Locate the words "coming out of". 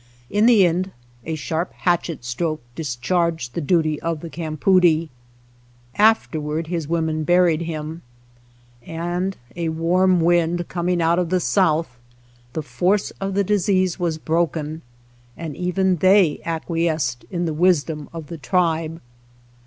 10.69-11.29